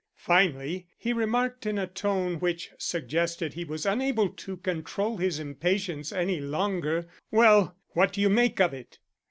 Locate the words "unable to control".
3.85-5.17